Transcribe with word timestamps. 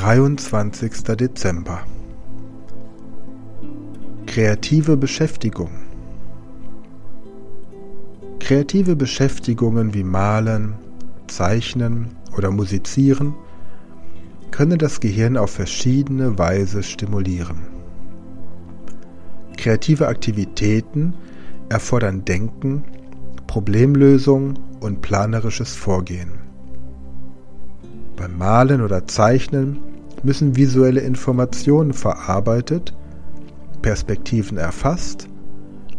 23. 0.00 1.16
Dezember 1.16 1.80
Kreative 4.26 4.96
Beschäftigung 4.96 5.70
Kreative 8.38 8.94
Beschäftigungen 8.94 9.94
wie 9.94 10.04
Malen, 10.04 10.74
Zeichnen 11.26 12.14
oder 12.36 12.52
Musizieren 12.52 13.34
können 14.52 14.78
das 14.78 15.00
Gehirn 15.00 15.36
auf 15.36 15.50
verschiedene 15.50 16.38
Weise 16.38 16.84
stimulieren. 16.84 17.66
Kreative 19.56 20.06
Aktivitäten 20.06 21.12
erfordern 21.70 22.24
Denken, 22.24 22.84
Problemlösung 23.48 24.60
und 24.78 25.02
planerisches 25.02 25.74
Vorgehen. 25.74 26.34
Beim 28.16 28.38
Malen 28.38 28.80
oder 28.80 29.08
Zeichnen 29.08 29.87
müssen 30.24 30.56
visuelle 30.56 31.00
Informationen 31.00 31.92
verarbeitet, 31.92 32.94
Perspektiven 33.82 34.58
erfasst 34.58 35.28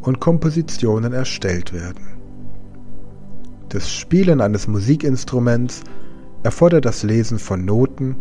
und 0.00 0.20
Kompositionen 0.20 1.12
erstellt 1.12 1.72
werden. 1.72 2.04
Das 3.68 3.90
Spielen 3.92 4.40
eines 4.40 4.68
Musikinstruments 4.68 5.82
erfordert 6.44 6.84
das 6.84 7.02
Lesen 7.02 7.38
von 7.38 7.64
Noten, 7.64 8.16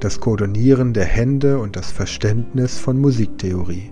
das 0.00 0.18
Koordinieren 0.18 0.94
der 0.94 1.04
Hände 1.04 1.58
und 1.58 1.76
das 1.76 1.92
Verständnis 1.92 2.78
von 2.78 3.00
Musiktheorie. 3.00 3.90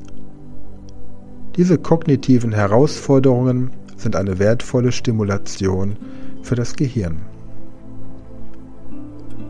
Diese 1.56 1.78
kognitiven 1.78 2.52
Herausforderungen 2.52 3.70
sind 3.96 4.16
eine 4.16 4.38
wertvolle 4.38 4.90
Stimulation 4.90 5.96
für 6.42 6.54
das 6.54 6.74
Gehirn. 6.74 7.29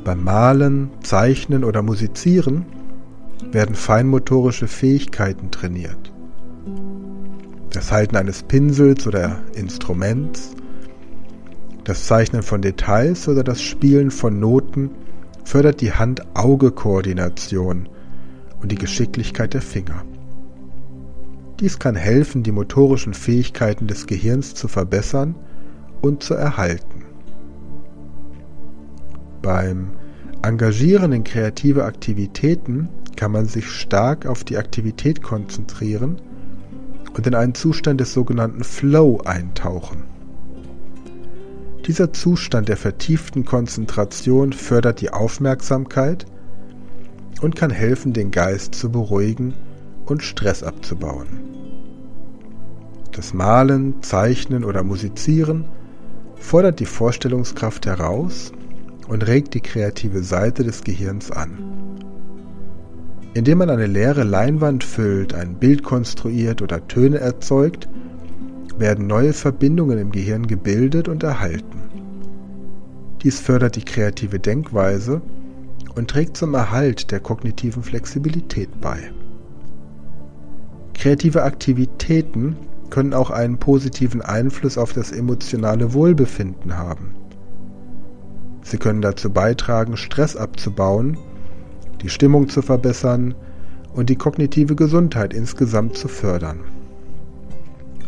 Beim 0.05 0.25
Malen, 0.25 0.91
Zeichnen 1.03 1.65
oder 1.65 1.83
Musizieren 1.83 2.65
werden 3.53 3.75
feinmotorische 3.75 4.67
Fähigkeiten 4.67 5.51
trainiert. 5.51 6.13
Das 7.71 7.93
Halten 7.93 8.17
eines 8.17 8.43
Pinsels 8.43 9.07
oder 9.07 9.41
Instruments, 9.55 10.55
das 11.85 12.07
Zeichnen 12.07 12.43
von 12.43 12.63
Details 12.63 13.29
oder 13.29 13.43
das 13.43 13.61
Spielen 13.61 14.11
von 14.11 14.39
Noten 14.39 14.91
fördert 15.45 15.81
die 15.81 15.93
Hand-Auge-Koordination 15.93 17.89
und 18.61 18.71
die 18.73 18.77
Geschicklichkeit 18.77 19.55
der 19.55 19.63
Finger. 19.63 20.05
Dies 21.59 21.79
kann 21.79 21.97
helfen, 21.97 22.43
die 22.43 22.53
motorischen 22.53 23.13
Fähigkeiten 23.15 23.87
des 23.87 24.07
Gehirns 24.07 24.55
zu 24.55 24.69
verbessern 24.69 25.35
und 26.01 26.23
zu 26.23 26.35
erhalten. 26.35 27.00
Beim 29.43 29.91
Engagieren 30.43 31.13
in 31.13 31.25
kreative 31.25 31.85
Aktivitäten 31.85 32.89
kann 33.17 33.33
man 33.33 33.47
sich 33.47 33.71
stark 33.71 34.27
auf 34.27 34.45
die 34.45 34.57
Aktivität 34.57 35.23
konzentrieren 35.23 36.21
und 37.15 37.27
in 37.27 37.35
einen 37.35 37.55
Zustand 37.55 38.01
des 38.01 38.13
sogenannten 38.13 38.65
Flow 38.65 39.21
eintauchen. 39.25 40.05
Dieser 41.87 42.13
Zustand 42.13 42.69
der 42.69 42.77
vertieften 42.77 43.45
Konzentration 43.45 44.53
fördert 44.53 45.01
die 45.01 45.11
Aufmerksamkeit 45.11 46.25
und 47.43 47.57
kann 47.57 47.71
helfen, 47.71 48.13
den 48.13 48.31
Geist 48.31 48.75
zu 48.75 48.91
beruhigen 48.91 49.55
und 50.07 50.23
Stress 50.23 50.63
abzubauen. 50.63 51.41
Das 53.13 53.35
Malen, 53.35 54.03
Zeichnen 54.03 54.65
oder 54.65 54.83
Musizieren 54.83 55.65
fordert 56.37 56.81
die 56.81 56.87
Vorstellungskraft 56.87 57.87
heraus 57.87 58.53
und 59.11 59.27
regt 59.27 59.55
die 59.55 59.61
kreative 59.61 60.23
Seite 60.23 60.63
des 60.63 60.85
Gehirns 60.85 61.33
an. 61.33 61.59
Indem 63.35 63.59
man 63.59 63.69
eine 63.69 63.87
leere 63.87 64.23
Leinwand 64.23 64.85
füllt, 64.85 65.35
ein 65.35 65.57
Bild 65.57 65.83
konstruiert 65.83 66.63
oder 66.63 66.87
Töne 66.87 67.19
erzeugt, 67.19 67.89
werden 68.79 69.09
neue 69.09 69.33
Verbindungen 69.33 69.99
im 69.99 70.13
Gehirn 70.13 70.47
gebildet 70.47 71.09
und 71.09 71.25
erhalten. 71.25 71.81
Dies 73.23 73.41
fördert 73.41 73.75
die 73.75 73.85
kreative 73.85 74.39
Denkweise 74.39 75.21
und 75.97 76.09
trägt 76.09 76.37
zum 76.37 76.55
Erhalt 76.55 77.11
der 77.11 77.19
kognitiven 77.19 77.83
Flexibilität 77.83 78.81
bei. 78.81 79.11
Kreative 80.95 81.43
Aktivitäten 81.43 82.57
können 82.91 83.15
auch 83.15 83.31
einen 83.31 83.59
positiven 83.59 84.23
Einfluss 84.23 84.79
auf 84.79 84.93
das 84.93 85.11
emotionale 85.11 85.95
Wohlbefinden 85.95 86.79
haben. 86.79 87.20
Sie 88.71 88.79
können 88.79 89.03
dazu 89.03 89.31
beitragen, 89.31 89.97
Stress 89.97 90.37
abzubauen, 90.37 91.19
die 92.03 92.09
Stimmung 92.09 92.49
zu 92.49 92.63
verbessern 92.63 93.35
und 93.93 94.11
die 94.11 94.15
kognitive 94.15 94.77
Gesundheit 94.77 95.35
insgesamt 95.35 95.97
zu 95.97 96.07
fördern. 96.07 96.61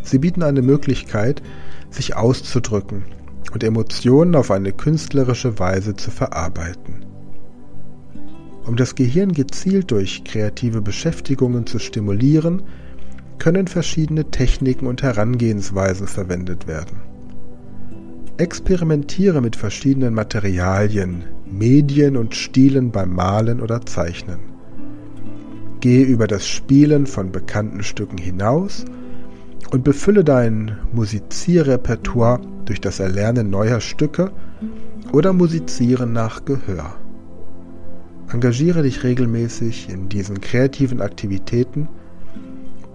Sie 0.03 0.19
bieten 0.19 0.41
eine 0.41 0.61
Möglichkeit, 0.61 1.43
sich 1.89 2.15
auszudrücken 2.15 3.03
und 3.51 3.61
Emotionen 3.61 4.37
auf 4.37 4.51
eine 4.51 4.71
künstlerische 4.71 5.59
Weise 5.59 5.97
zu 5.97 6.11
verarbeiten. 6.11 7.03
Um 8.65 8.77
das 8.77 8.95
Gehirn 8.95 9.33
gezielt 9.33 9.91
durch 9.91 10.23
kreative 10.23 10.81
Beschäftigungen 10.81 11.67
zu 11.67 11.77
stimulieren, 11.77 12.61
können 13.37 13.67
verschiedene 13.67 14.31
Techniken 14.31 14.87
und 14.87 15.03
Herangehensweisen 15.03 16.07
verwendet 16.07 16.67
werden. 16.67 17.12
Experimentiere 18.37 19.41
mit 19.41 19.55
verschiedenen 19.55 20.15
Materialien, 20.15 21.23
Medien 21.45 22.17
und 22.17 22.33
Stilen 22.33 22.91
beim 22.91 23.13
Malen 23.13 23.61
oder 23.61 23.85
Zeichnen. 23.85 24.39
Gehe 25.81 26.03
über 26.03 26.25
das 26.25 26.47
Spielen 26.47 27.05
von 27.05 27.31
bekannten 27.31 27.83
Stücken 27.83 28.17
hinaus 28.17 28.85
und 29.71 29.83
befülle 29.83 30.23
dein 30.23 30.77
Musizierrepertoire 30.93 32.41
durch 32.65 32.81
das 32.81 32.99
Erlernen 32.99 33.51
neuer 33.51 33.79
Stücke 33.79 34.31
oder 35.11 35.31
Musizieren 35.31 36.11
nach 36.11 36.43
Gehör. 36.43 36.95
Engagiere 38.31 38.81
dich 38.81 39.03
regelmäßig 39.03 39.89
in 39.89 40.09
diesen 40.09 40.41
kreativen 40.41 41.01
Aktivitäten, 41.01 41.87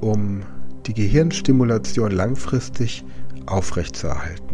um 0.00 0.40
die 0.86 0.94
Gehirnstimulation 0.94 2.10
langfristig 2.10 3.04
aufrechtzuerhalten. 3.46 4.47